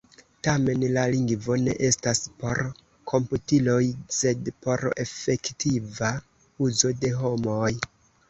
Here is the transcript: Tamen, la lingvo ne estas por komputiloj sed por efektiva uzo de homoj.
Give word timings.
Tamen, 0.45 0.83
la 0.93 1.01
lingvo 1.15 1.57
ne 1.65 1.73
estas 1.89 2.21
por 2.43 2.61
komputiloj 3.11 3.83
sed 4.19 4.49
por 4.67 4.83
efektiva 5.05 6.09
uzo 6.69 6.95
de 7.05 7.13
homoj. 7.21 7.71